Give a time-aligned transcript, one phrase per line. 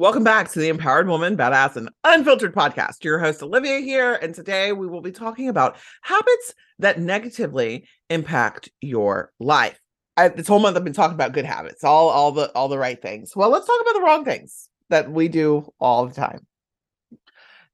[0.00, 3.04] Welcome back to the Empowered Woman, Badass, and Unfiltered podcast.
[3.04, 4.14] Your host, Olivia, here.
[4.14, 9.78] And today we will be talking about habits that negatively impact your life.
[10.16, 12.78] I, this whole month I've been talking about good habits, all, all the all the
[12.78, 13.36] right things.
[13.36, 16.46] Well, let's talk about the wrong things that we do all the time.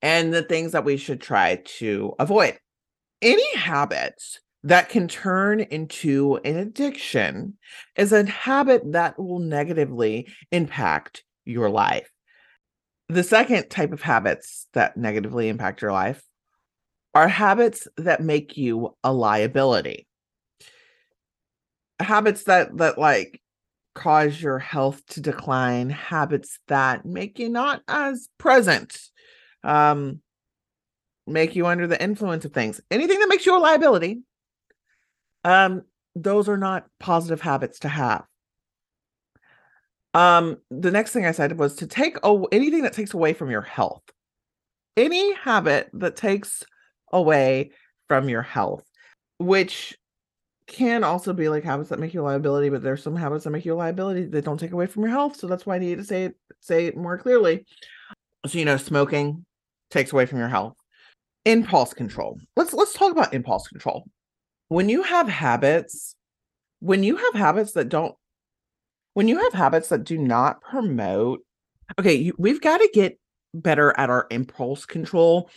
[0.00, 2.56] And the things that we should try to avoid.
[3.20, 7.58] Any habits that can turn into an addiction
[7.96, 12.11] is a habit that will negatively impact your life.
[13.12, 16.24] The second type of habits that negatively impact your life
[17.14, 20.06] are habits that make you a liability.
[22.00, 23.38] Habits that that like
[23.94, 28.98] cause your health to decline, habits that make you not as present.
[29.62, 30.22] Um
[31.26, 32.80] make you under the influence of things.
[32.90, 34.22] Anything that makes you a liability.
[35.44, 35.82] Um
[36.16, 38.24] those are not positive habits to have.
[40.14, 43.50] Um, the next thing I said was to take oh anything that takes away from
[43.50, 44.02] your health.
[44.96, 46.62] Any habit that takes
[47.12, 47.70] away
[48.08, 48.84] from your health,
[49.38, 49.96] which
[50.66, 53.50] can also be like habits that make you a liability, but there's some habits that
[53.50, 55.36] make you a liability that don't take away from your health.
[55.36, 57.64] So that's why I need to say it say it more clearly.
[58.46, 59.44] So you know, smoking
[59.90, 60.74] takes away from your health.
[61.44, 62.38] Impulse control.
[62.56, 64.04] Let's let's talk about impulse control.
[64.68, 66.14] When you have habits,
[66.80, 68.14] when you have habits that don't
[69.14, 71.40] when you have habits that do not promote
[71.98, 73.18] okay you, we've got to get
[73.54, 75.50] better at our impulse control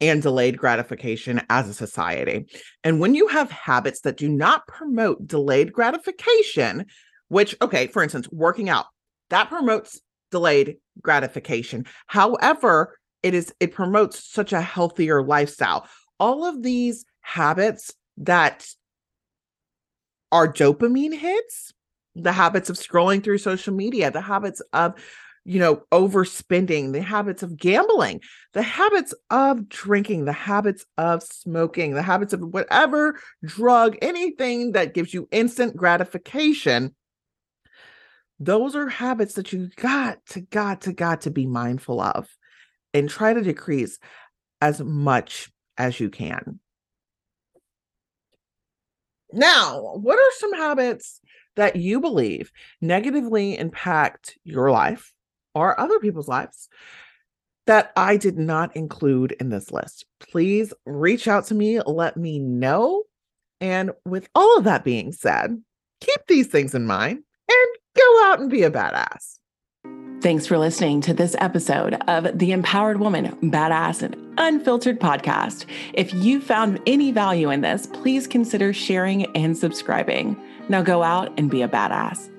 [0.00, 2.46] and delayed gratification as a society.
[2.84, 6.86] And when you have habits that do not promote delayed gratification
[7.28, 8.86] which okay for instance working out
[9.30, 11.86] that promotes delayed gratification.
[12.06, 15.88] However it is it promotes such a healthier lifestyle.
[16.20, 18.66] All of these habits that
[20.30, 21.72] are dopamine hits
[22.22, 24.94] the habits of scrolling through social media, the habits of,
[25.44, 28.20] you know, overspending, the habits of gambling,
[28.52, 34.94] the habits of drinking, the habits of smoking, the habits of whatever drug, anything that
[34.94, 36.94] gives you instant gratification.
[38.40, 42.28] Those are habits that you got to, got to, got to be mindful of
[42.94, 43.98] and try to decrease
[44.60, 46.60] as much as you can.
[49.32, 51.20] Now, what are some habits
[51.58, 55.12] that you believe negatively impact your life
[55.54, 56.68] or other people's lives
[57.66, 60.06] that I did not include in this list.
[60.20, 63.02] Please reach out to me, let me know.
[63.60, 65.60] And with all of that being said,
[66.00, 69.38] keep these things in mind and go out and be a badass.
[70.22, 75.66] Thanks for listening to this episode of the Empowered Woman, Badass and Unfiltered podcast.
[75.94, 80.40] If you found any value in this, please consider sharing and subscribing.
[80.68, 82.37] Now go out and be a badass.